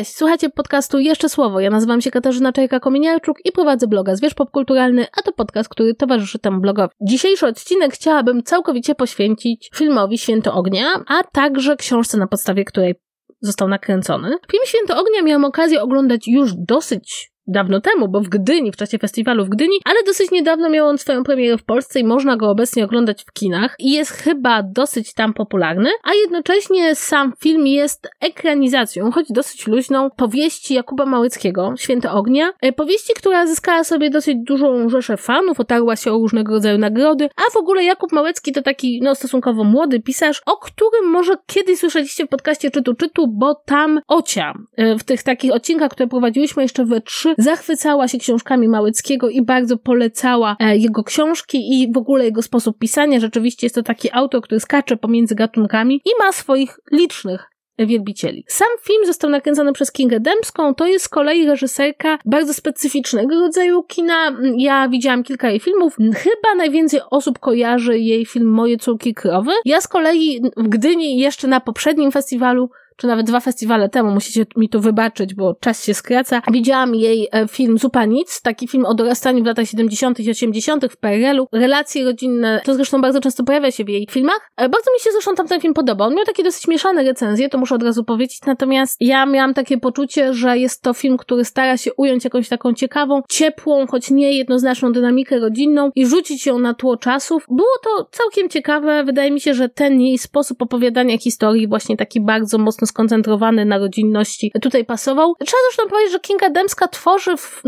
[0.00, 1.60] Cześć, słuchajcie podcastu Jeszcze Słowo.
[1.60, 6.38] Ja nazywam się Katarzyna Czajka-Kominiarczuk i prowadzę bloga Zwierz Popkulturalny, a to podcast, który towarzyszy
[6.38, 6.94] temu blogowi.
[7.00, 12.94] Dzisiejszy odcinek chciałabym całkowicie poświęcić filmowi Święto Ognia, a także książce, na podstawie której
[13.40, 14.28] został nakręcony.
[14.50, 18.98] Film Święto Ognia miałam okazję oglądać już dosyć dawno temu, bo w Gdyni, w czasie
[18.98, 22.50] festiwalu w Gdyni, ale dosyć niedawno miał on swoją premierę w Polsce i można go
[22.50, 28.08] obecnie oglądać w kinach i jest chyba dosyć tam popularny, a jednocześnie sam film jest
[28.20, 34.36] ekranizacją, choć dosyć luźną, powieści Jakuba Małyckiego, Święto Ognia, e, powieści, która zyskała sobie dosyć
[34.46, 38.62] dużą rzeszę fanów, otarła się o różnego rodzaju nagrody, a w ogóle Jakub Małecki to
[38.62, 43.54] taki, no, stosunkowo młody pisarz, o którym może kiedyś słyszeliście w podcaście Czytu Czytu, bo
[43.54, 48.68] tam Ocia, e, w tych takich odcinkach, które prowadziłyśmy jeszcze we trzy, zachwycała się książkami
[48.68, 53.20] Małeckiego i bardzo polecała e, jego książki i w ogóle jego sposób pisania.
[53.20, 57.50] Rzeczywiście jest to taki autor, który skacze pomiędzy gatunkami i ma swoich licznych
[57.86, 58.44] wielbicieli.
[58.48, 63.82] Sam film został nakręcony przez Kingę Dębską, to jest z kolei reżyserka bardzo specyficznego rodzaju
[63.82, 64.36] kina.
[64.56, 65.96] Ja widziałam kilka jej filmów.
[65.96, 69.52] Chyba najwięcej osób kojarzy jej film Moje córki krowy.
[69.64, 72.70] Ja z kolei w Gdyni jeszcze na poprzednim festiwalu
[73.00, 76.42] czy nawet dwa festiwale temu, musicie mi to wybaczyć, bo czas się skraca.
[76.52, 80.20] Widziałam jej e, film Zupa Nic, taki film o dorastaniu w latach 70.
[80.20, 80.86] i 80.
[80.90, 81.48] w PRL-u.
[81.52, 84.50] Relacje rodzinne, to zresztą bardzo często pojawia się w jej filmach.
[84.56, 86.08] E, bardzo mi się zresztą tamten film podobał.
[86.08, 89.78] On miał takie dosyć mieszane recenzje, to muszę od razu powiedzieć, natomiast ja miałam takie
[89.78, 94.32] poczucie, że jest to film, który stara się ująć jakąś taką ciekawą, ciepłą, choć nie
[94.32, 97.44] jednoznaczną dynamikę rodzinną i rzucić ją na tło czasów.
[97.48, 99.04] Było to całkiem ciekawe.
[99.04, 103.78] Wydaje mi się, że ten jej sposób opowiadania historii, właśnie taki bardzo mocno skoncentrowany na
[103.78, 105.34] rodzinności, tutaj pasował.
[105.46, 107.62] Trzeba zresztą powiedzieć, że Kinga Dębska tworzy w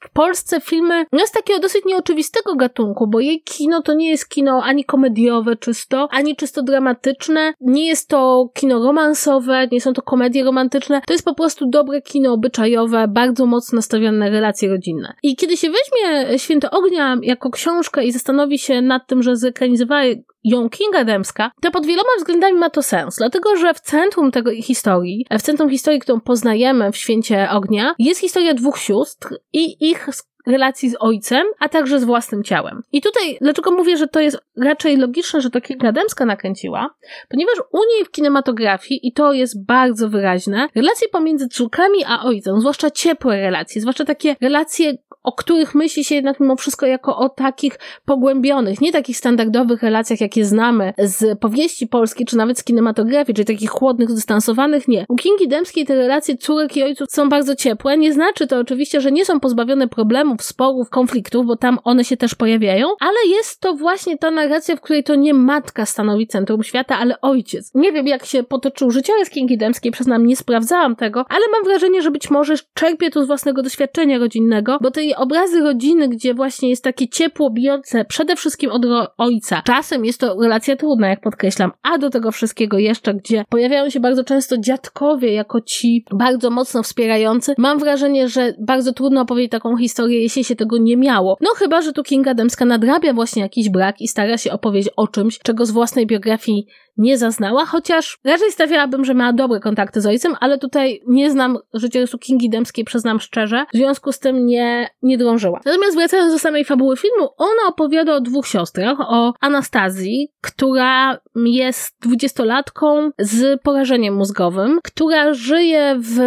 [0.00, 4.28] w Polsce filmy no z takiego dosyć nieoczywistego gatunku, bo jej kino to nie jest
[4.28, 10.02] kino ani komediowe czysto, ani czysto dramatyczne, nie jest to kino romansowe, nie są to
[10.02, 15.14] komedie romantyczne, to jest po prostu dobre kino obyczajowe, bardzo mocno nastawione na relacje rodzinne.
[15.22, 20.02] I kiedy się weźmie Święto Ognia jako książkę i zastanowi się nad tym, że zekranizowała
[20.48, 24.50] ją Kinga Dębska, to pod wieloma względami ma to sens, dlatego że w centrum tego
[24.50, 30.08] historii, w centrum historii, którą poznajemy w Święcie Ognia, jest historia dwóch sióstr i ich
[30.48, 32.82] relacji z ojcem, a także z własnym ciałem.
[32.92, 36.90] I tutaj, dlaczego mówię, że to jest raczej logiczne, że to Kinga Dębska nakręciła?
[37.28, 42.60] Ponieważ u niej w kinematografii, i to jest bardzo wyraźne, relacje pomiędzy córkami a ojcem,
[42.60, 47.28] zwłaszcza ciepłe relacje, zwłaszcza takie relacje, o których myśli się jednak mimo wszystko jako o
[47.28, 53.34] takich pogłębionych, nie takich standardowych relacjach, jakie znamy z powieści polskiej, czy nawet z kinematografii,
[53.34, 55.06] czyli takich chłodnych, zdystansowanych, nie.
[55.08, 57.98] U Kingi Dębskiej te relacje córek i ojców są bardzo ciepłe.
[57.98, 62.16] Nie znaczy to oczywiście, że nie są pozbawione problemów, sporów, konfliktów, bo tam one się
[62.16, 66.62] też pojawiają, ale jest to właśnie ta narracja, w której to nie matka stanowi centrum
[66.62, 67.70] świata, ale ojciec.
[67.74, 72.02] Nie wiem, jak się potoczył życiorys Kingi Dębskiej, przyznam, nie sprawdzałam tego, ale mam wrażenie,
[72.02, 76.70] że być może czerpie tu z własnego doświadczenia rodzinnego, bo tej obrazy rodziny, gdzie właśnie
[76.70, 78.82] jest takie ciepło bijące przede wszystkim od
[79.18, 79.62] ojca.
[79.64, 84.00] Czasem jest to relacja trudna, jak podkreślam, a do tego wszystkiego jeszcze, gdzie pojawiają się
[84.00, 87.54] bardzo często dziadkowie jako ci bardzo mocno wspierający.
[87.58, 91.36] Mam wrażenie, że bardzo trudno opowiedzieć taką historię, jeśli się tego nie miało.
[91.40, 95.08] No chyba, że tu Kinga Dębska nadrabia właśnie jakiś brak i stara się opowiedzieć o
[95.08, 96.66] czymś, czego z własnej biografii
[96.98, 101.58] nie zaznała, chociaż raczej stawiałabym, że miała dobre kontakty z ojcem, ale tutaj nie znam
[101.74, 105.60] życiorysu Kingi Dębskiej, przyznam szczerze, w związku z tym nie, nie drążyła.
[105.64, 111.96] Natomiast wracając do samej fabuły filmu, ona opowiada o dwóch siostrach, o Anastazji, która jest
[112.00, 116.18] dwudziestolatką z porażeniem mózgowym, która żyje w,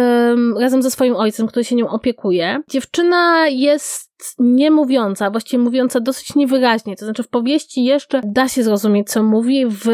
[0.60, 2.60] razem ze swoim ojcem, który się nią opiekuje.
[2.70, 9.10] Dziewczyna jest niemówiąca, właściwie mówiąca dosyć niewyraźnie, to znaczy w powieści jeszcze da się zrozumieć,
[9.10, 9.86] co mówi, w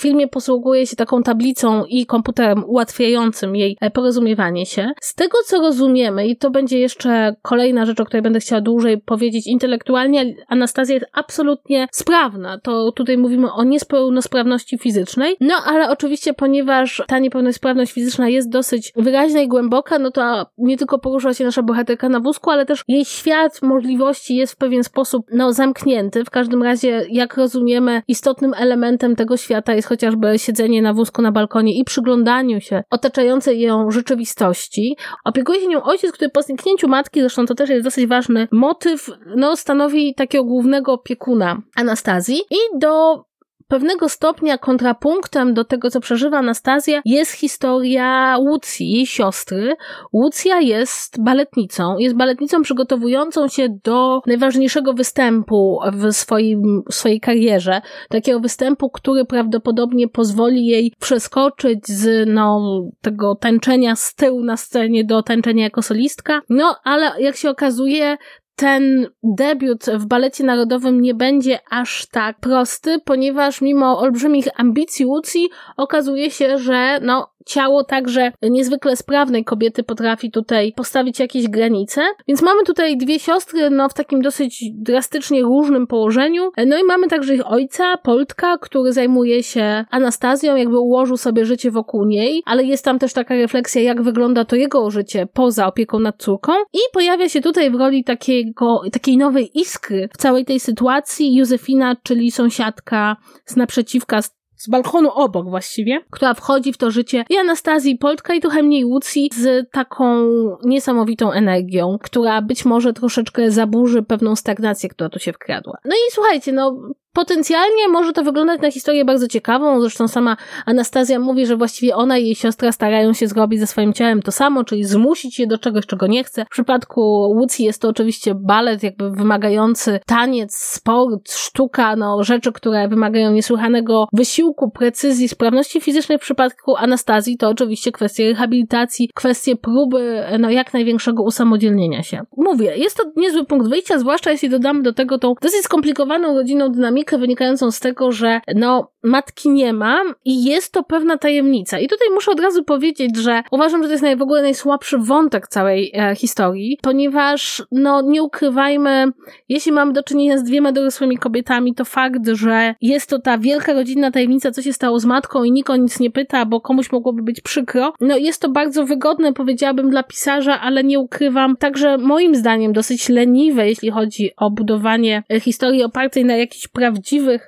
[0.00, 4.92] w filmie posługuje się taką tablicą i komputerem ułatwiającym jej e, porozumiewanie się.
[5.00, 8.98] Z tego, co rozumiemy, i to będzie jeszcze kolejna rzecz, o której będę chciała dłużej
[8.98, 12.58] powiedzieć, intelektualnie Anastazja jest absolutnie sprawna.
[12.58, 18.92] To tutaj mówimy o niepełnosprawności fizycznej, no ale oczywiście, ponieważ ta niepełnosprawność fizyczna jest dosyć
[18.96, 22.82] wyraźna i głęboka, no to nie tylko porusza się nasza bohaterka na wózku, ale też
[22.88, 26.24] jej świat możliwości jest w pewien sposób, no, zamknięty.
[26.24, 31.32] W każdym razie, jak rozumiemy, istotnym elementem tego świata jest chociażby siedzenie na wózku na
[31.32, 34.96] balkonie i przyglądaniu się otaczającej ją rzeczywistości.
[35.24, 39.10] Opiekuje się nią ojciec, który po zniknięciu matki, zresztą to też jest dosyć ważny motyw,
[39.36, 43.24] no stanowi takiego głównego opiekuna Anastazji i do
[43.70, 49.76] pewnego stopnia kontrapunktem do tego, co przeżywa Anastazja, jest historia Łucji, jej siostry.
[50.12, 57.80] Łucja jest baletnicą, jest baletnicą przygotowującą się do najważniejszego występu w, swoim, swojej karierze.
[58.08, 62.60] Takiego występu, który prawdopodobnie pozwoli jej przeskoczyć z no,
[63.00, 66.40] tego tańczenia z tyłu na scenie do tańczenia jako solistka.
[66.48, 68.16] No, ale jak się okazuje,
[68.60, 75.48] ten debiut w balecie narodowym nie będzie aż tak prosty, ponieważ mimo olbrzymich ambicji Łucji
[75.76, 82.02] okazuje się, że no, ciało także niezwykle sprawnej kobiety potrafi tutaj postawić jakieś granice.
[82.28, 86.50] Więc mamy tutaj dwie siostry, no w takim dosyć drastycznie różnym położeniu.
[86.66, 91.70] No i mamy także ich ojca, Poltka, który zajmuje się Anastazją, jakby ułożył sobie życie
[91.70, 95.98] wokół niej, ale jest tam też taka refleksja, jak wygląda to jego życie poza opieką
[95.98, 96.52] nad córką.
[96.72, 98.04] I pojawia się tutaj w roli
[98.50, 103.16] takiego, takiej nowej iskry w całej tej sytuacji Józefina, czyli sąsiadka
[103.46, 104.22] z naprzeciwka,
[104.56, 108.84] z balkonu obok właściwie, która wchodzi w to życie i Anastazji Poltka i trochę mniej
[108.84, 110.24] Łucji z taką
[110.64, 115.78] niesamowitą energią, która być może troszeczkę zaburzy pewną stagnację, która tu się wkradła.
[115.84, 116.80] No i słuchajcie, no
[117.12, 120.36] Potencjalnie może to wyglądać na historię bardzo ciekawą, zresztą sama
[120.66, 124.32] Anastazja mówi, że właściwie ona i jej siostra starają się zrobić ze swoim ciałem to
[124.32, 126.44] samo, czyli zmusić je do czegoś, czego nie chce.
[126.44, 127.00] W przypadku
[127.36, 134.08] Łucji jest to oczywiście balet, jakby wymagający taniec, sport, sztuka, no rzeczy, które wymagają niesłychanego
[134.12, 136.18] wysiłku, precyzji, sprawności fizycznej.
[136.18, 142.20] W przypadku Anastazji to oczywiście kwestie rehabilitacji, kwestie próby, no jak największego usamodzielnienia się.
[142.36, 146.68] Mówię, jest to niezły punkt wyjścia, zwłaszcza jeśli dodamy do tego tą dosyć skomplikowaną rodzinną
[146.68, 151.78] dynamikę, dynamikę wynikającą z tego, że no, matki nie ma i jest to pewna tajemnica.
[151.78, 154.98] I tutaj muszę od razu powiedzieć, że uważam, że to jest naj, w ogóle najsłabszy
[154.98, 159.12] wątek całej e, historii, ponieważ, no, nie ukrywajmy,
[159.48, 163.72] jeśli mamy do czynienia z dwiema dorosłymi kobietami, to fakt, że jest to ta wielka
[163.72, 166.92] rodzinna tajemnica, co się stało z matką i nikt o nic nie pyta, bo komuś
[166.92, 171.98] mogłoby być przykro, no, jest to bardzo wygodne, powiedziałabym, dla pisarza, ale nie ukrywam, także
[171.98, 176.89] moim zdaniem dosyć leniwe, jeśli chodzi o budowanie e, historii opartej na jakichś prawdziwych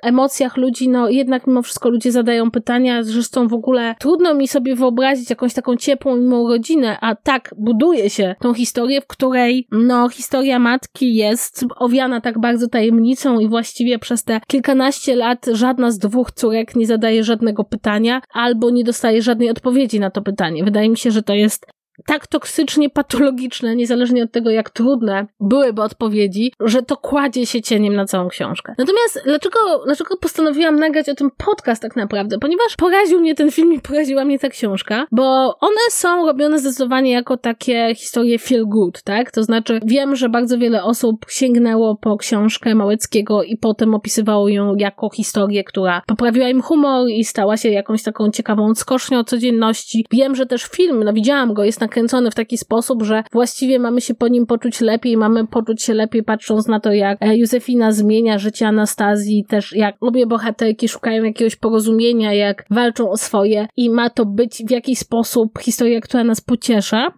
[0.03, 4.75] emocjach ludzi, no jednak mimo wszystko ludzie zadają pytania, zresztą w ogóle trudno mi sobie
[4.75, 10.09] wyobrazić jakąś taką ciepłą mimo rodzinę, a tak buduje się tą historię, w której no
[10.09, 15.97] historia matki jest owiana tak bardzo tajemnicą i właściwie przez te kilkanaście lat żadna z
[15.97, 20.63] dwóch córek nie zadaje żadnego pytania albo nie dostaje żadnej odpowiedzi na to pytanie.
[20.63, 21.65] Wydaje mi się, że to jest
[22.05, 27.95] tak toksycznie patologiczne, niezależnie od tego, jak trudne byłyby odpowiedzi, że to kładzie się cieniem
[27.95, 28.75] na całą książkę.
[28.77, 32.39] Natomiast dlaczego, dlaczego postanowiłam nagrać o tym podcast tak naprawdę?
[32.39, 37.11] Ponieważ poraził mnie ten film i poraziła mnie ta książka, bo one są robione zdecydowanie
[37.11, 39.31] jako takie historie feel good, tak?
[39.31, 44.75] To znaczy, wiem, że bardzo wiele osób sięgnęło po książkę Małeckiego i potem opisywało ją
[44.75, 50.05] jako historię, która poprawiła im humor i stała się jakąś taką ciekawą skocznią codzienności.
[50.11, 54.01] Wiem, że też film, no widziałam go, jest nakręcony w taki sposób, że właściwie mamy
[54.01, 57.91] się po nim poczuć lepiej, mamy poczuć się lepiej patrząc na to, jak e, Józefina
[57.91, 63.89] zmienia życie Anastazji, też jak obie bohaterki szukają jakiegoś porozumienia, jak walczą o swoje i
[63.89, 67.13] ma to być w jakiś sposób historia, która nas pociesza.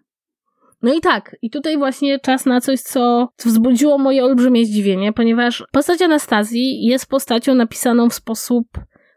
[0.81, 5.63] No i tak, i tutaj właśnie czas na coś, co wzbudziło moje olbrzymie zdziwienie, ponieważ
[5.71, 8.67] postać Anastazji jest postacią napisaną w sposób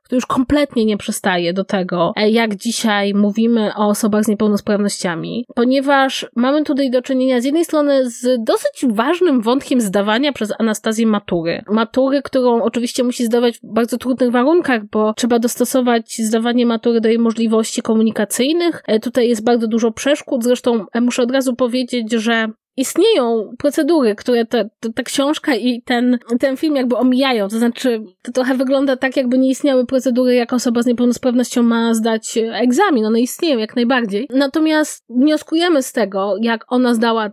[0.09, 5.47] to już kompletnie nie przystaje do tego, e, jak dzisiaj mówimy o osobach z niepełnosprawnościami,
[5.55, 11.07] ponieważ mamy tutaj do czynienia z jednej strony z dosyć ważnym wątkiem zdawania przez Anastazję
[11.07, 11.63] matury.
[11.71, 17.09] Matury, którą oczywiście musi zdawać w bardzo trudnych warunkach, bo trzeba dostosować zdawanie matury do
[17.09, 18.83] jej możliwości komunikacyjnych.
[18.87, 22.49] E, tutaj jest bardzo dużo przeszkód, zresztą e, muszę od razu powiedzieć, że
[22.79, 27.49] istnieją procedury, które ta, ta, ta, książka i ten, ten film jakby omijają.
[27.49, 31.95] To znaczy, to trochę wygląda tak, jakby nie istniały procedury, jak osoba z niepełnosprawnością ma
[31.95, 33.07] zdać egzamin.
[33.07, 34.29] One istnieją jak najbardziej.
[34.31, 37.31] Natomiast wnioskujemy z tego, jak ona zdała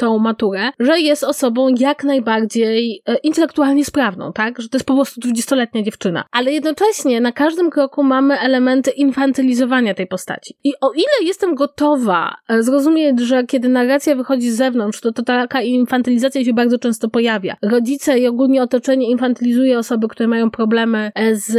[0.00, 4.60] tą maturę, że jest osobą jak najbardziej e, intelektualnie sprawną, tak?
[4.60, 6.24] Że to jest po prostu dwudziestoletnia dziewczyna.
[6.32, 10.54] Ale jednocześnie na każdym kroku mamy elementy infantylizowania tej postaci.
[10.64, 15.22] I o ile jestem gotowa e, zrozumieć, że kiedy narracja wychodzi z zewnątrz, to, to
[15.22, 17.56] taka infantylizacja się bardzo często pojawia.
[17.62, 21.50] Rodzice i ogólnie otoczenie infantylizuje osoby, które mają problemy e, z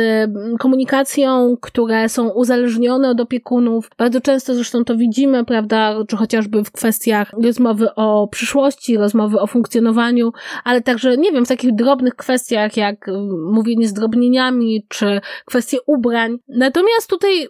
[0.59, 3.89] komunikacją, które są uzależnione od opiekunów.
[3.97, 9.47] Bardzo często zresztą to widzimy, prawda, czy chociażby w kwestiach rozmowy o przyszłości, rozmowy o
[9.47, 10.31] funkcjonowaniu,
[10.63, 15.77] ale także, nie wiem, w takich drobnych kwestiach jak mm, mówienie z drobnieniami, czy kwestie
[15.85, 16.37] ubrań.
[16.47, 17.47] Natomiast tutaj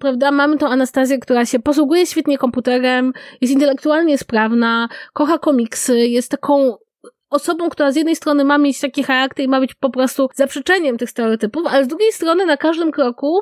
[0.00, 6.30] prawda, mamy tą Anastazję, która się posługuje świetnie komputerem, jest intelektualnie sprawna, kocha komiksy, jest
[6.30, 6.76] taką
[7.30, 10.98] osobą, która z jednej strony ma mieć taki charakter i ma być po prostu zaprzeczeniem
[10.98, 13.40] tych stereotypów, ale z drugiej strony na każdym kroku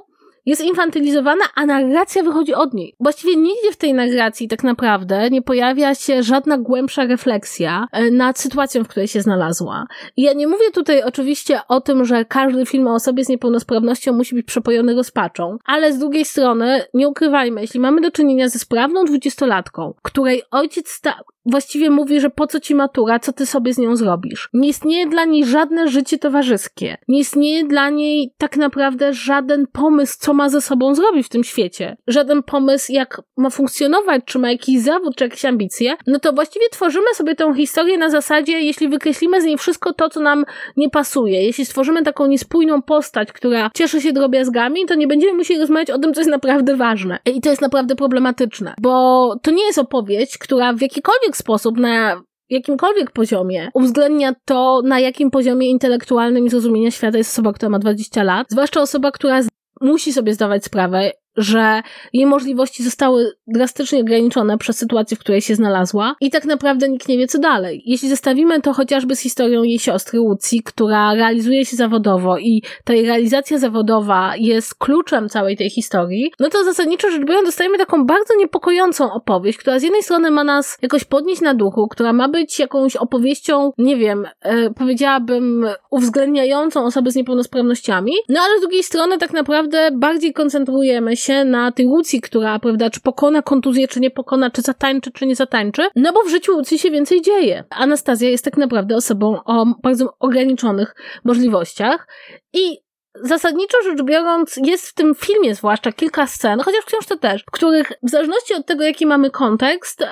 [0.49, 2.95] jest infantylizowana, a narracja wychodzi od niej.
[3.01, 8.39] Właściwie nigdzie w tej narracji tak naprawdę nie pojawia się żadna głębsza refleksja e, nad
[8.39, 9.87] sytuacją, w której się znalazła.
[10.17, 14.13] I ja nie mówię tutaj oczywiście o tym, że każdy film o osobie z niepełnosprawnością
[14.13, 18.59] musi być przepojony rozpaczą, ale z drugiej strony, nie ukrywajmy, jeśli mamy do czynienia ze
[18.59, 21.15] sprawną dwudziestolatką, której ojciec sta
[21.49, 24.49] właściwie mówi, że po co ci matura, co ty sobie z nią zrobisz.
[24.55, 26.97] Nie istnieje dla niej żadne życie towarzyskie.
[27.09, 31.45] Nie istnieje dla niej tak naprawdę żaden pomysł, co ma ze sobą zrobić w tym
[31.45, 31.97] świecie.
[32.07, 35.97] Żaden pomysł, jak ma funkcjonować, czy ma jakiś zawód, czy jakieś ambicje.
[36.07, 40.09] No to właściwie tworzymy sobie tą historię na zasadzie, jeśli wykreślimy z niej wszystko to,
[40.09, 40.45] co nam
[40.77, 45.61] nie pasuje, jeśli stworzymy taką niespójną postać, która cieszy się drobiazgami, to nie będziemy musieli
[45.61, 47.19] rozmawiać o tym, co jest naprawdę ważne.
[47.27, 52.23] I to jest naprawdę problematyczne, bo to nie jest opowieść, która w jakikolwiek sposób, na
[52.51, 57.79] jakimkolwiek poziomie uwzględnia to, na jakim poziomie intelektualnym i zrozumienia świata jest osoba, która ma
[57.79, 59.41] 20 lat, zwłaszcza osoba, która
[59.81, 65.55] musi sobie zdawać sprawę, że jej możliwości zostały drastycznie ograniczone przez sytuację, w której się
[65.55, 67.83] znalazła i tak naprawdę nikt nie wie, co dalej.
[67.87, 72.95] Jeśli zestawimy to chociażby z historią jej siostry Łucji, która realizuje się zawodowo i ta
[72.95, 78.05] jej realizacja zawodowa jest kluczem całej tej historii, no to zasadniczo rzecz biorąc dostajemy taką
[78.05, 82.29] bardzo niepokojącą opowieść, która z jednej strony ma nas jakoś podnieść na duchu, która ma
[82.29, 88.83] być jakąś opowieścią, nie wiem, e, powiedziałabym uwzględniającą osoby z niepełnosprawnościami, no ale z drugiej
[88.83, 93.89] strony tak naprawdę bardziej koncentrujemy się się na tej Łucji, która, prawda, czy pokona kontuzję,
[93.89, 97.23] czy nie pokona, czy zatańczy, czy nie zatańczy, no bo w życiu Łucji się więcej
[97.23, 97.65] dzieje.
[97.71, 100.95] Anastazja jest tak naprawdę osobą o bardzo ograniczonych
[101.25, 102.07] możliwościach
[102.53, 102.79] i
[103.23, 107.51] zasadniczo rzecz biorąc, jest w tym filmie zwłaszcza kilka scen, chociaż w książce też, w
[107.51, 110.05] których w zależności od tego, jaki mamy kontekst,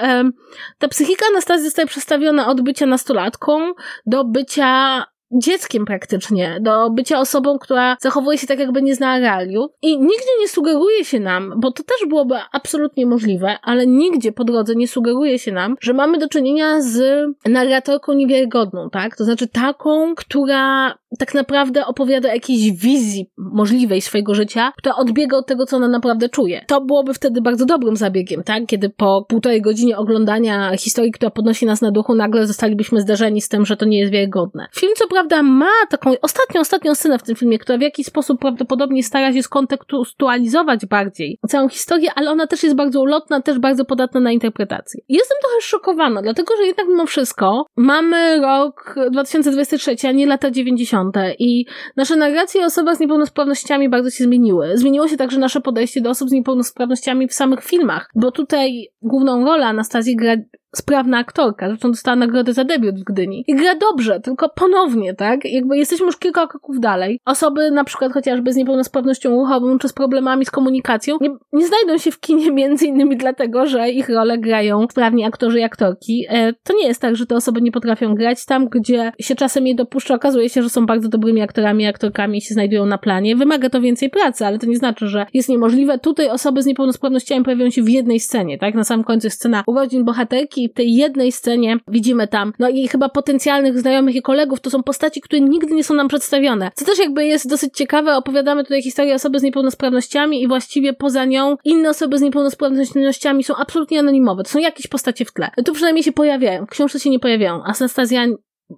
[0.78, 3.72] ta psychika Anastazji zostaje przestawiona od bycia nastolatką
[4.06, 9.70] do bycia dzieckiem praktycznie, do bycia osobą, która zachowuje się tak, jakby nie znała realiów.
[9.82, 14.44] I nigdzie nie sugeruje się nam, bo to też byłoby absolutnie możliwe, ale nigdzie po
[14.44, 19.16] drodze nie sugeruje się nam, że mamy do czynienia z narratorką niewiarygodną, tak?
[19.16, 25.46] To znaczy taką, która tak naprawdę opowiada jakiejś wizji możliwej swojego życia, która odbiega od
[25.46, 26.64] tego, co ona naprawdę czuje.
[26.68, 28.66] To byłoby wtedy bardzo dobrym zabiegiem, tak?
[28.66, 33.48] Kiedy po półtorej godzinie oglądania historii, która podnosi nas na duchu, nagle zostalibyśmy zderzeni z
[33.48, 34.66] tym, że to nie jest wiarygodne.
[34.74, 38.40] Film, co prawda, ma taką ostatnią, ostatnią scenę w tym filmie, która w jakiś sposób
[38.40, 43.84] prawdopodobnie stara się skontekstualizować bardziej całą historię, ale ona też jest bardzo ulotna, też bardzo
[43.84, 45.00] podatna na interpretację.
[45.08, 51.16] Jestem trochę szokowana, dlatego, że jednak mimo wszystko mamy rok 2023, a nie lata 90
[51.38, 54.78] i nasze narracje o osobach z niepełnosprawnościami bardzo się zmieniły.
[54.78, 59.44] Zmieniło się także nasze podejście do osób z niepełnosprawnościami w samych filmach, bo tutaj główną
[59.44, 60.36] rolę Anastazji gra
[60.76, 63.44] sprawna aktorka, zresztą dostała nagrodę za debiut w Gdyni.
[63.46, 65.44] I gra dobrze, tylko ponownie, tak?
[65.44, 67.20] Jakby jesteśmy już kilka kroków dalej.
[67.24, 71.98] Osoby na przykład chociażby z niepełnosprawnością ruchową czy z problemami z komunikacją nie, nie znajdą
[71.98, 76.26] się w kinie między innymi dlatego, że ich role grają sprawni aktorzy i aktorki.
[76.28, 78.44] E, to nie jest tak, że te osoby nie potrafią grać.
[78.44, 82.38] Tam, gdzie się czasem je dopuszcza, okazuje się, że są bardzo dobrymi aktorami i aktorkami
[82.38, 83.36] i się znajdują na planie.
[83.36, 85.98] Wymaga to więcej pracy, ale to nie znaczy, że jest niemożliwe.
[85.98, 88.74] Tutaj osoby z niepełnosprawnościami pojawiają się w jednej scenie, tak?
[88.74, 93.08] Na samym końcu jest scena urodzin bohaterki tej jednej scenie widzimy tam, no i chyba
[93.08, 96.70] potencjalnych znajomych i kolegów, to są postaci, które nigdy nie są nam przedstawione.
[96.74, 101.24] Co też jakby jest dosyć ciekawe, opowiadamy tutaj historię osoby z niepełnosprawnościami i właściwie poza
[101.24, 104.42] nią inne osoby z niepełnosprawnościami są absolutnie anonimowe.
[104.42, 105.50] To są jakieś postacie w tle.
[105.64, 106.66] Tu przynajmniej się pojawiają.
[106.66, 107.62] W książce się nie pojawiają.
[107.62, 108.26] Anastazja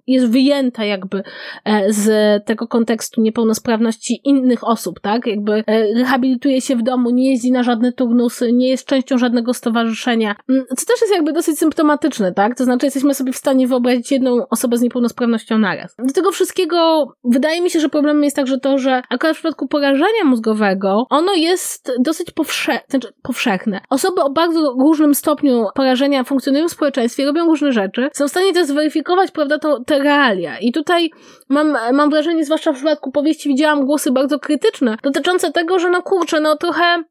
[0.07, 1.23] jest wyjęta jakby
[1.65, 5.27] e, z tego kontekstu niepełnosprawności innych osób, tak?
[5.27, 9.53] Jakby e, rehabilituje się w domu, nie jeździ na żadne turnusy, nie jest częścią żadnego
[9.53, 12.57] stowarzyszenia, mm, co też jest jakby dosyć symptomatyczne, tak?
[12.57, 15.95] To znaczy jesteśmy sobie w stanie wyobrazić jedną osobę z niepełnosprawnością naraz.
[16.07, 19.67] Do tego wszystkiego wydaje mi się, że problemem jest także to, że akurat w przypadku
[19.67, 23.81] porażenia mózgowego ono jest dosyć powsze znaczy powszechne.
[23.89, 28.53] Osoby o bardzo różnym stopniu porażenia funkcjonują w społeczeństwie, robią różne rzeczy, są w stanie
[28.53, 30.59] to zweryfikować, prawda, te realia.
[30.59, 31.11] I tutaj
[31.49, 36.01] mam, mam wrażenie, zwłaszcza w przypadku powieści, widziałam głosy bardzo krytyczne, dotyczące tego, że no
[36.01, 37.03] kurczę, no trochę,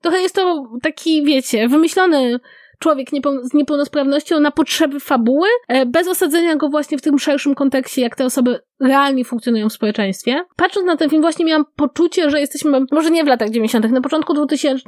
[0.00, 2.40] trochę jest to taki, wiecie, wymyślony
[2.80, 3.08] człowiek
[3.42, 8.16] z niepełnosprawnością na potrzeby fabuły, e, bez osadzenia go właśnie w tym szerszym kontekście, jak
[8.16, 10.44] te osoby realnie funkcjonują w społeczeństwie.
[10.56, 14.00] Patrząc na ten film, właśnie miałam poczucie, że jesteśmy, może nie w latach 90., na
[14.00, 14.84] początku 2000,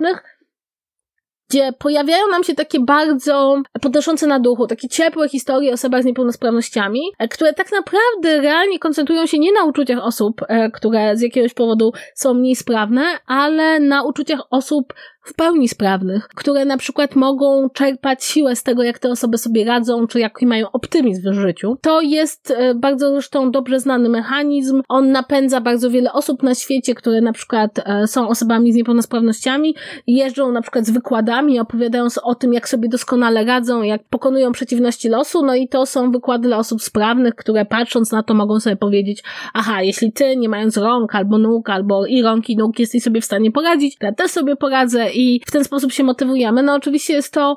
[1.51, 6.05] gdzie pojawiają nam się takie bardzo podnoszące na duchu, takie ciepłe historie o osobach z
[6.05, 11.23] niepełnosprawnościami, e, które tak naprawdę realnie koncentrują się nie na uczuciach osób, e, które z
[11.23, 14.95] jakiegoś powodu są mniej sprawne, ale na uczuciach osób
[15.25, 19.65] w pełni sprawnych, które na przykład mogą czerpać siłę z tego, jak te osoby sobie
[19.65, 21.77] radzą, czy jaki mają optymizm w życiu.
[21.81, 24.83] To jest e, bardzo zresztą dobrze znany mechanizm.
[24.89, 29.75] On napędza bardzo wiele osób na świecie, które na przykład e, są osobami z niepełnosprawnościami,
[30.07, 35.09] jeżdżą na przykład z wykładami, opowiadając o tym, jak sobie doskonale radzą, jak pokonują przeciwności
[35.09, 38.77] losu, no i to są wykłady dla osób sprawnych, które patrząc na to mogą sobie
[38.77, 39.23] powiedzieć,
[39.55, 43.21] aha, jeśli ty, nie mając rąk albo nóg, albo i rąk i nóg, jesteś sobie
[43.21, 46.63] w stanie poradzić, to ja też sobie poradzę i w ten sposób się motywujemy.
[46.63, 47.57] No oczywiście jest to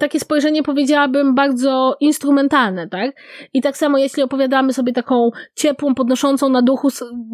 [0.00, 3.10] takie spojrzenie powiedziałabym bardzo instrumentalne, tak?
[3.52, 6.88] I tak samo jeśli opowiadamy sobie taką ciepłą, podnoszącą na duchu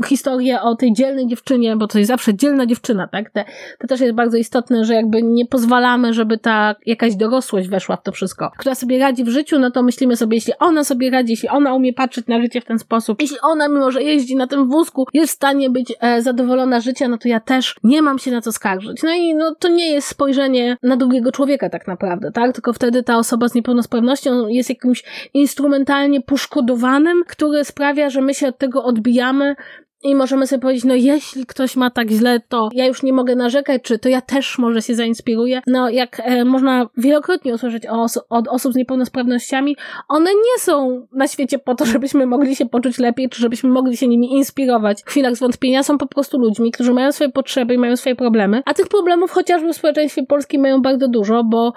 [0.06, 3.30] historię o tej dzielnej dziewczynie, bo to jest zawsze dzielna dziewczyna, tak?
[3.30, 3.44] Te,
[3.78, 8.02] to też jest bardzo istotne, że jakby nie pozwalamy, żeby ta jakaś dorosłość weszła w
[8.02, 8.50] to wszystko.
[8.58, 11.74] Która sobie radzi w życiu, no to myślimy sobie, jeśli ona sobie radzi, jeśli ona
[11.74, 15.06] umie patrzeć na życie w ten sposób, jeśli ona, mimo że jeździ na tym wózku,
[15.14, 18.40] jest w stanie być e, zadowolona życia, no to ja też nie mam się na
[18.40, 19.02] co skarżyć.
[19.02, 22.52] No i no, to nie jest spojrzenie na drugiego człowieka tak naprawdę, tak?
[22.52, 28.48] Tylko wtedy ta osoba z niepełnosprawnością jest jakimś instrumentalnie poszkodowanym, który sprawia, że my się
[28.48, 29.56] od tego odbijamy,
[30.02, 33.36] i możemy sobie powiedzieć, no jeśli ktoś ma tak źle, to ja już nie mogę
[33.36, 35.62] narzekać, czy to ja też może się zainspiruję.
[35.66, 39.76] No jak e, można wielokrotnie usłyszeć os od osób z niepełnosprawnościami,
[40.08, 43.96] one nie są na świecie po to, żebyśmy mogli się poczuć lepiej, czy żebyśmy mogli
[43.96, 45.82] się nimi inspirować w chwilach zwątpienia.
[45.82, 48.62] Są po prostu ludźmi, którzy mają swoje potrzeby i mają swoje problemy.
[48.64, 51.72] A tych problemów chociażby w społeczeństwie polskim mają bardzo dużo, bo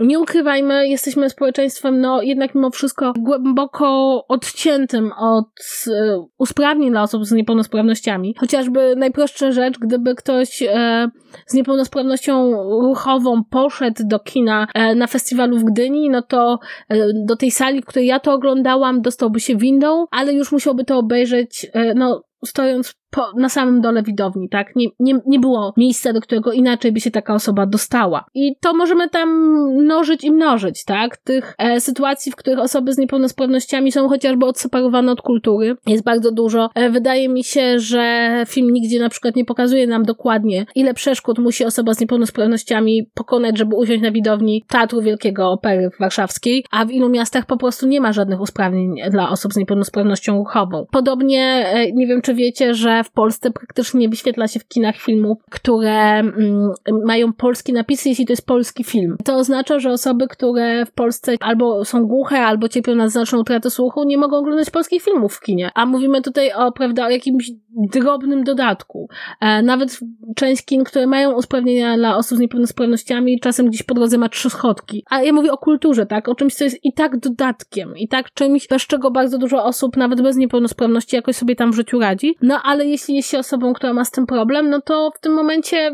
[0.00, 5.48] nie ukrywajmy, jesteśmy społeczeństwem, no jednak mimo wszystko głęboko odciętym od
[5.86, 8.34] e, usprawnień dla osób z niepełnosprawnościami.
[8.38, 11.08] Chociażby najprostsza rzecz, gdyby ktoś e,
[11.46, 17.36] z niepełnosprawnością ruchową poszedł do kina e, na festiwalu w Gdyni, no to e, do
[17.36, 21.66] tej sali, w której ja to oglądałam, dostałby się windą, ale już musiałby to obejrzeć,
[21.94, 24.76] no stojąc po, na samym dole widowni, tak?
[24.76, 28.24] Nie, nie, nie było miejsca, do którego inaczej by się taka osoba dostała.
[28.34, 29.28] I to możemy tam
[29.74, 31.16] mnożyć i mnożyć, tak?
[31.16, 36.32] Tych e, sytuacji, w których osoby z niepełnosprawnościami są chociażby odseparowane od kultury, jest bardzo
[36.32, 36.70] dużo.
[36.74, 41.38] E, wydaje mi się, że film nigdzie na przykład nie pokazuje nam dokładnie, ile przeszkód
[41.38, 46.90] musi osoba z niepełnosprawnościami pokonać, żeby usiąść na widowni Teatru Wielkiego Opery Warszawskiej, a w
[46.90, 50.86] ilu miastach po prostu nie ma żadnych usprawnień dla osób z niepełnosprawnością ruchową.
[50.90, 54.96] Podobnie, e, nie wiem czy wiecie, że w Polsce praktycznie nie wyświetla się w kinach
[54.96, 56.70] filmów, które mm,
[57.04, 59.16] mają polskie napisy, jeśli to jest polski film.
[59.24, 63.70] To oznacza, że osoby, które w Polsce albo są głuche, albo cierpią na znaczną utratę
[63.70, 65.70] słuchu, nie mogą oglądać polskich filmów w kinie.
[65.74, 69.08] A mówimy tutaj o, prawda, o jakimś drobnym dodatku.
[69.40, 69.98] E, nawet
[70.36, 74.50] część kin, które mają usprawnienia dla osób z niepełnosprawnościami, czasem gdzieś po drodze ma trzy
[74.50, 75.04] schodki.
[75.10, 76.28] A ja mówię o kulturze, tak?
[76.28, 79.96] O czymś, co jest i tak dodatkiem, i tak czymś, bez czego bardzo dużo osób,
[79.96, 82.36] nawet bez niepełnosprawności, jakoś sobie tam w życiu radzi.
[82.42, 85.32] No ale jeśli jest się osobą, która ma z tym problem, no to w tym
[85.34, 85.92] momencie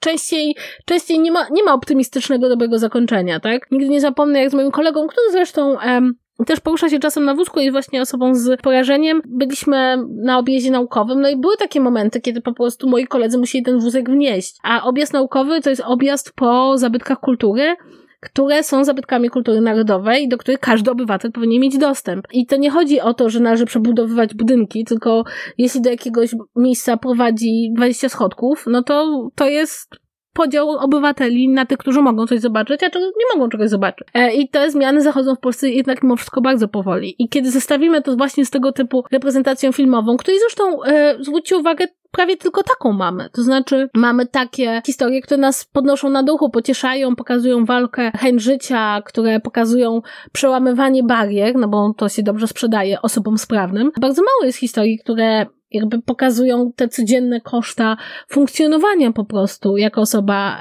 [0.00, 3.70] częściej, częściej nie ma, nie ma optymistycznego, dobrego zakończenia, tak?
[3.70, 6.14] Nigdy nie zapomnę, jak z moim kolegą, który zresztą em,
[6.46, 9.22] też porusza się czasem na wózku, jest właśnie osobą z porażeniem.
[9.26, 13.64] Byliśmy na objeździe naukowym, no i były takie momenty, kiedy po prostu moi koledzy musieli
[13.64, 14.56] ten wózek wnieść.
[14.62, 17.76] A objazd naukowy to jest objazd po zabytkach kultury,
[18.20, 22.26] które są zabytkami kultury narodowej, do których każdy obywatel powinien mieć dostęp.
[22.32, 25.24] I to nie chodzi o to, że należy przebudowywać budynki, tylko
[25.58, 29.99] jeśli do jakiegoś miejsca prowadzi 20 schodków, no to to jest
[30.32, 34.08] podział obywateli na tych, którzy mogą coś zobaczyć, a nie mogą czegoś zobaczyć.
[34.14, 37.14] E, I te zmiany zachodzą w Polsce jednak mimo wszystko bardzo powoli.
[37.18, 41.86] I kiedy zestawimy to właśnie z tego typu reprezentacją filmową, której zresztą, e, zwróćcie uwagę,
[42.10, 43.28] prawie tylko taką mamy.
[43.32, 49.02] To znaczy, mamy takie historie, które nas podnoszą na duchu, pocieszają, pokazują walkę, chęć życia,
[49.04, 50.00] które pokazują
[50.32, 53.90] przełamywanie barier, no bo to się dobrze sprzedaje osobom sprawnym.
[54.00, 57.96] Bardzo mało jest historii, które jakby pokazują te codzienne koszta
[58.28, 60.58] funkcjonowania po prostu jako osoba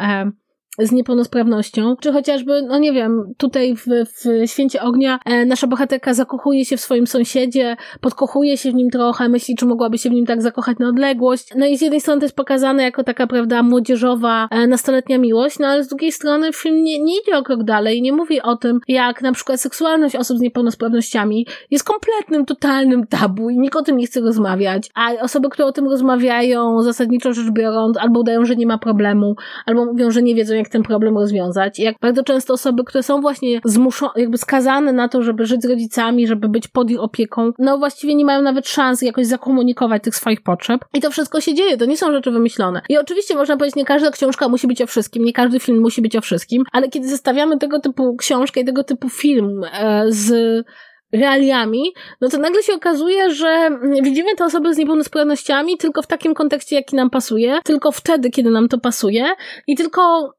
[0.80, 6.14] z niepełnosprawnością, czy chociażby, no nie wiem, tutaj w, w Święcie Ognia e, nasza bohaterka
[6.14, 10.14] zakochuje się w swoim sąsiedzie, podkochuje się w nim trochę, myśli, czy mogłaby się w
[10.14, 11.50] nim tak zakochać na odległość.
[11.56, 15.60] No i z jednej strony to jest pokazane jako taka, prawda, młodzieżowa, e, nastoletnia miłość,
[15.60, 18.56] no ale z drugiej strony film nie, nie idzie o krok dalej, nie mówi o
[18.56, 23.82] tym, jak na przykład seksualność osób z niepełnosprawnościami jest kompletnym, totalnym tabu i nikt o
[23.82, 28.46] tym nie chce rozmawiać, a osoby, które o tym rozmawiają, zasadniczo rzecz biorąc, albo udają,
[28.46, 31.80] że nie ma problemu, albo mówią, że nie wiedzą, jak ten problem rozwiązać.
[31.80, 35.70] Jak bardzo często osoby, które są właśnie zmuszone, jakby skazane na to, żeby żyć z
[35.70, 40.16] rodzicami, żeby być pod ich opieką, no właściwie nie mają nawet szans jakoś zakomunikować tych
[40.16, 40.86] swoich potrzeb.
[40.94, 42.82] I to wszystko się dzieje, to nie są rzeczy wymyślone.
[42.90, 46.02] I oczywiście można powiedzieć, nie każda książka musi być o wszystkim, nie każdy film musi
[46.02, 50.66] być o wszystkim, ale kiedy zestawiamy tego typu książkę i tego typu film e, z
[51.14, 53.70] realiami, no to nagle się okazuje, że
[54.04, 58.50] widzimy te osoby z niepełnosprawnościami tylko w takim kontekście, jaki nam pasuje, tylko wtedy, kiedy
[58.50, 59.26] nam to pasuje
[59.68, 60.34] i tylko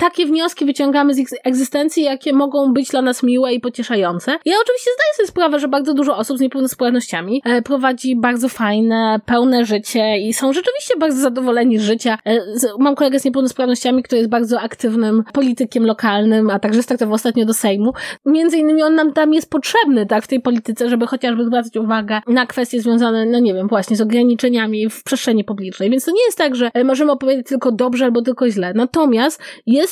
[0.00, 4.30] takie wnioski wyciągamy z ich egzystencji, jakie mogą być dla nas miłe i pocieszające.
[4.30, 9.20] Ja oczywiście zdaję sobie sprawę, że bardzo dużo osób z niepełnosprawnościami e, prowadzi bardzo fajne,
[9.26, 12.18] pełne życie i są rzeczywiście bardzo zadowoleni z życia.
[12.26, 12.40] E,
[12.78, 17.54] mam kolegę z niepełnosprawnościami, który jest bardzo aktywnym politykiem lokalnym, a także startował ostatnio do
[17.54, 17.92] Sejmu.
[18.26, 22.20] Między innymi on nam tam jest potrzebny, tak, w tej polityce, żeby chociażby zwracać uwagę
[22.26, 25.90] na kwestie związane, no nie wiem, właśnie z ograniczeniami w przestrzeni publicznej.
[25.90, 28.72] Więc to nie jest tak, że e, możemy opowiedzieć tylko dobrze albo tylko źle.
[28.74, 29.89] Natomiast jest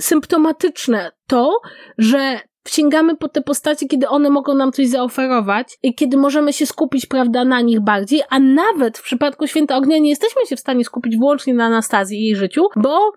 [0.00, 1.60] symptomatyczne to,
[1.98, 6.66] że sięgamy po te postacie, kiedy one mogą nam coś zaoferować i kiedy możemy się
[6.66, 10.60] skupić, prawda, na nich bardziej, a nawet w przypadku Święta Ognia nie jesteśmy się w
[10.60, 13.12] stanie skupić wyłącznie na Anastazji i jej życiu, bo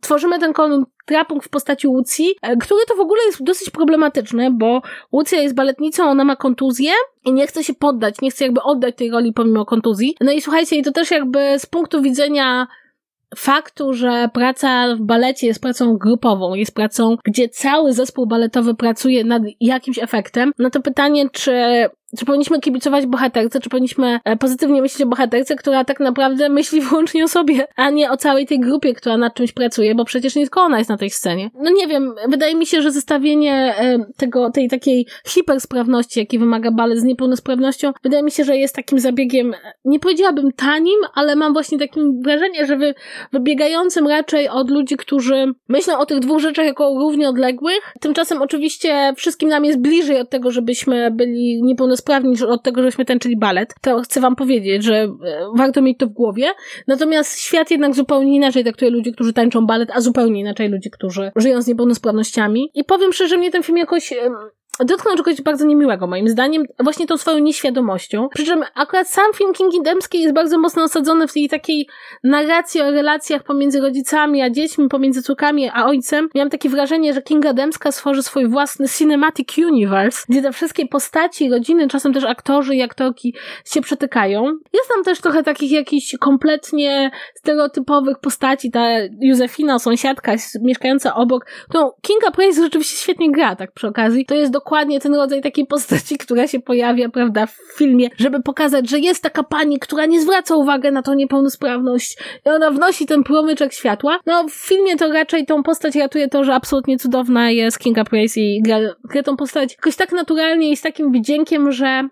[0.00, 4.82] tworzymy ten kontrapunk w postaci Łucji, e, który to w ogóle jest dosyć problematyczny, bo
[5.12, 6.92] Łucja jest baletnicą, ona ma kontuzję
[7.24, 10.16] i nie chce się poddać, nie chce jakby oddać tej roli pomimo kontuzji.
[10.20, 12.66] No i słuchajcie, i to też jakby z punktu widzenia
[13.36, 19.24] faktu, że praca w balecie jest pracą grupową, jest pracą, gdzie cały zespół baletowy pracuje
[19.24, 21.52] nad jakimś efektem, no to pytanie, czy
[22.18, 26.80] czy powinniśmy kibicować bohaterce, czy powinniśmy e, pozytywnie myśleć o bohaterce, która tak naprawdę myśli
[26.90, 30.34] wyłącznie o sobie, a nie o całej tej grupie, która nad czymś pracuje, bo przecież
[30.34, 31.50] nie tylko ona jest na tej scenie.
[31.54, 36.70] No nie wiem, wydaje mi się, że zestawienie e, tego, tej takiej hipersprawności, jakiej wymaga
[36.70, 41.52] balet z niepełnosprawnością, wydaje mi się, że jest takim zabiegiem, nie powiedziałabym tanim, ale mam
[41.52, 42.94] właśnie takie wrażenie, że wy,
[43.32, 47.80] wybiegającym raczej od ludzi, którzy myślą o tych dwóch rzeczach jako równie odległych.
[48.00, 53.04] Tymczasem oczywiście wszystkim nam jest bliżej od tego, żebyśmy byli niepełnosprawni sprawni od tego, żeśmy
[53.04, 53.74] tańczyli balet.
[53.80, 55.10] To chcę wam powiedzieć, że e,
[55.56, 56.46] warto mieć to w głowie.
[56.86, 61.32] Natomiast świat jednak zupełnie inaczej traktuje ludzi, którzy tańczą balet, a zupełnie inaczej ludzi, którzy
[61.36, 62.70] żyją z niepełnosprawnościami.
[62.74, 64.12] I powiem szczerze, mnie ten film jakoś
[64.84, 68.28] dotknął czegoś bardzo niemiłego, moim zdaniem, właśnie tą swoją nieświadomością.
[68.34, 71.88] Przy czym akurat sam film Kingi Dębskiej jest bardzo mocno osadzony w tej takiej
[72.24, 76.28] narracji o relacjach pomiędzy rodzicami a dziećmi, pomiędzy córkami a ojcem.
[76.34, 81.50] Miałam takie wrażenie, że Kinga Dębska stworzy swój własny cinematic universe, gdzie te wszystkie postaci,
[81.50, 84.44] rodziny, czasem też aktorzy i aktorki się przetykają.
[84.72, 88.86] Jest tam też trochę takich jakichś kompletnie stereotypowych postaci, ta
[89.20, 94.26] Józefina, sąsiadka mieszkająca obok, którą Kinga Price rzeczywiście świetnie gra, tak przy okazji.
[94.26, 98.42] To jest dokładnie dokładnie ten rodzaj takiej postaci, która się pojawia, prawda, w filmie, żeby
[98.42, 103.06] pokazać, że jest taka pani, która nie zwraca uwagi na tą niepełnosprawność i ona wnosi
[103.06, 104.18] ten promyczek światła.
[104.26, 108.40] No, w filmie to raczej tą postać ratuje to, że absolutnie cudowna jest Kinga Price
[108.40, 112.08] i gra, gra tą postać jakoś tak naturalnie i z takim wdziękiem, że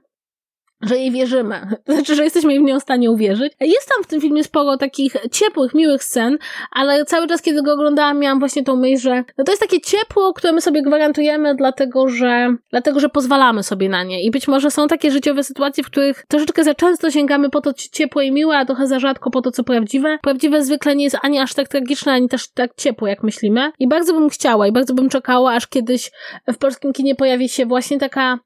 [0.80, 1.60] że jej wierzymy.
[1.88, 3.52] Znaczy, że jesteśmy w nią w stanie uwierzyć.
[3.60, 6.38] Jest tam w tym filmie sporo takich ciepłych, miłych scen,
[6.72, 9.80] ale cały czas, kiedy go oglądałam, miałam właśnie tą myśl, że no to jest takie
[9.80, 14.22] ciepło, które my sobie gwarantujemy, dlatego że, dlatego, że pozwalamy sobie na nie.
[14.22, 17.72] I być może są takie życiowe sytuacje, w których troszeczkę za często sięgamy po to
[17.92, 20.18] ciepłe i miłe, a trochę za rzadko po to, co prawdziwe.
[20.22, 23.72] Prawdziwe zwykle nie jest ani aż tak tragiczne, ani też tak ciepłe, jak myślimy.
[23.78, 26.10] I bardzo bym chciała i bardzo bym czekała, aż kiedyś
[26.48, 28.38] w polskim kinie pojawi się właśnie taka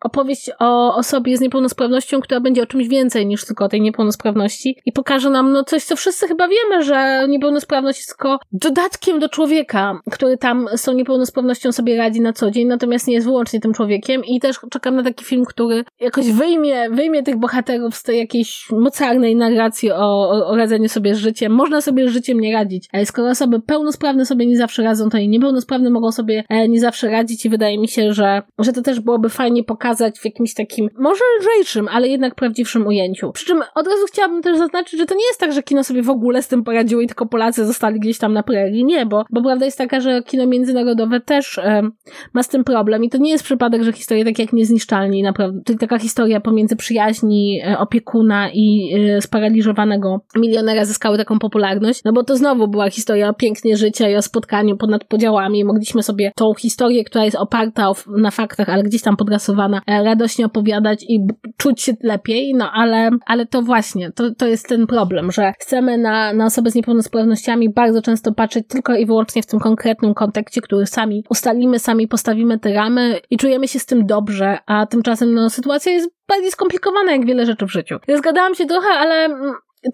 [0.00, 4.76] opowieść o osobie z niepełnosprawnością, która będzie o czymś więcej niż tylko o tej niepełnosprawności
[4.86, 9.28] i pokaże nam no coś, co wszyscy chyba wiemy, że niepełnosprawność jest tylko dodatkiem do
[9.28, 13.60] człowieka, który tam z tą niepełnosprawnością sobie radzi na co dzień, natomiast nie jest wyłącznie
[13.60, 18.02] tym człowiekiem i też czekam na taki film, który jakoś wyjmie, wyjmie tych bohaterów z
[18.02, 21.52] tej jakiejś mocarnej narracji o, o, radzeniu sobie z życiem.
[21.52, 22.88] Można sobie z życiem nie radzić.
[22.92, 26.80] A skoro osoby pełnosprawne sobie nie zawsze radzą, to i niepełnosprawne mogą sobie e, nie
[26.80, 30.24] zawsze radzić i wydaje mi się, że, że to też byłoby fajnie pokazać pokazać w
[30.24, 33.32] jakimś takim, może lżejszym, ale jednak prawdziwszym ujęciu.
[33.32, 36.02] Przy czym od razu chciałabym też zaznaczyć, że to nie jest tak, że kino sobie
[36.02, 38.84] w ogóle z tym poradziło i tylko Polacy zostali gdzieś tam na prerii.
[38.84, 41.82] Nie, bo, bo prawda jest taka, że kino międzynarodowe też e,
[42.34, 45.60] ma z tym problem i to nie jest przypadek, że historie takie jak Niezniszczalni, naprawdę,
[45.64, 52.12] to taka historia pomiędzy przyjaźni e, opiekuna i e, sparaliżowanego milionera zyskały taką popularność, no
[52.12, 55.64] bo to znowu była historia o pięknie życia i o spotkaniu ponad podziałami.
[55.64, 60.46] Mogliśmy sobie tą historię, która jest oparta na faktach, ale gdzieś tam podrasowana, można radośnie
[60.46, 65.32] opowiadać i czuć się lepiej, no ale, ale to właśnie, to, to jest ten problem,
[65.32, 69.60] że chcemy na, na osoby z niepełnosprawnościami bardzo często patrzeć tylko i wyłącznie w tym
[69.60, 74.58] konkretnym kontekście, który sami ustalimy, sami postawimy te ramy i czujemy się z tym dobrze,
[74.66, 77.96] a tymczasem no, sytuacja jest bardziej skomplikowana jak wiele rzeczy w życiu.
[78.08, 79.28] Ja zgadałam się trochę, ale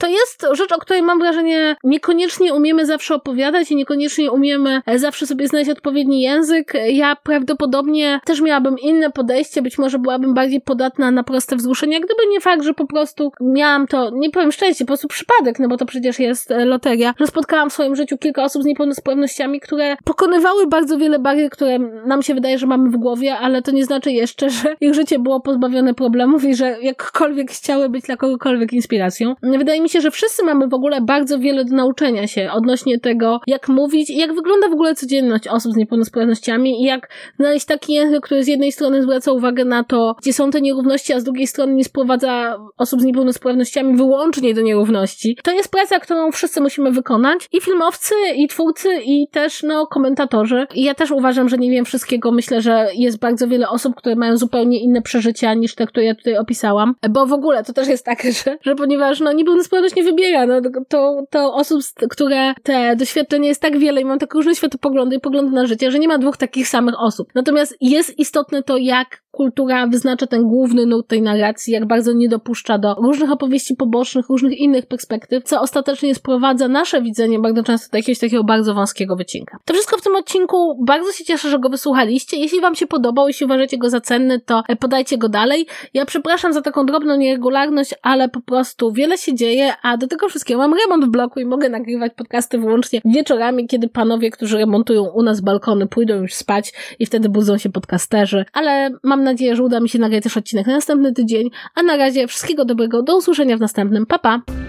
[0.00, 5.26] to jest rzecz, o której mam wrażenie niekoniecznie umiemy zawsze opowiadać i niekoniecznie umiemy zawsze
[5.26, 6.72] sobie znaleźć odpowiedni język.
[6.88, 12.22] Ja prawdopodobnie też miałabym inne podejście, być może byłabym bardziej podatna na proste wzruszenia, gdyby
[12.30, 15.76] nie fakt, że po prostu miałam to, nie powiem szczęście, po prostu przypadek, no bo
[15.76, 19.96] to przecież jest e, loteria, że spotkałam w swoim życiu kilka osób z niepełnosprawnościami, które
[20.04, 23.84] pokonywały bardzo wiele barier, które nam się wydaje, że mamy w głowie, ale to nie
[23.84, 28.72] znaczy jeszcze, że ich życie było pozbawione problemów i że jakkolwiek chciały być dla kogokolwiek
[28.72, 29.34] inspiracją.
[29.42, 33.40] Wydaje mi się, że wszyscy mamy w ogóle bardzo wiele do nauczenia się odnośnie tego,
[33.46, 37.92] jak mówić i jak wygląda w ogóle codzienność osób z niepełnosprawnościami i jak znaleźć taki
[37.92, 41.24] język, który z jednej strony zwraca uwagę na to, gdzie są te nierówności, a z
[41.24, 45.38] drugiej strony nie sprowadza osób z niepełnosprawnościami wyłącznie do nierówności.
[45.42, 50.66] To jest praca, którą wszyscy musimy wykonać i filmowcy, i twórcy, i też, no, komentatorzy.
[50.74, 52.32] I ja też uważam, że nie wiem wszystkiego.
[52.32, 56.14] Myślę, że jest bardzo wiele osób, które mają zupełnie inne przeżycia niż te, które ja
[56.14, 56.94] tutaj opisałam.
[57.10, 59.32] Bo w ogóle to też jest tak, że, że ponieważ, no,
[59.64, 64.18] niepełnosprawność nie wybiera, no, to, to osób, które te doświadczenie jest tak wiele i mają
[64.18, 67.28] tak różne światopoglądy i poglądy na życie, że nie ma dwóch takich samych osób.
[67.34, 72.28] Natomiast jest istotne to, jak kultura wyznacza ten główny nurt tej narracji, jak bardzo nie
[72.28, 77.90] dopuszcza do różnych opowieści pobocznych, różnych innych perspektyw, co ostatecznie sprowadza nasze widzenie bardzo często
[77.92, 79.58] do jakiegoś takiego bardzo wąskiego wycinka.
[79.64, 80.84] To wszystko w tym odcinku.
[80.86, 82.36] Bardzo się cieszę, że go wysłuchaliście.
[82.36, 85.66] Jeśli wam się podobał, jeśli uważacie go za cenny, to podajcie go dalej.
[85.94, 90.28] Ja przepraszam za taką drobną nieregularność, ale po prostu wiele się dzieje, a do tego
[90.28, 95.04] wszystkiego mam remont w bloku i mogę nagrywać podcasty wyłącznie wieczorami, kiedy panowie, którzy remontują
[95.04, 98.44] u nas balkony, pójdą już spać i wtedy budzą się podcasterzy.
[98.52, 98.90] Ale
[99.24, 102.26] mam nadzieję, że uda mi się nagrać też odcinek na następny tydzień, a na razie
[102.26, 104.06] wszystkiego dobrego, do usłyszenia w następnym.
[104.06, 104.63] Pa, pa!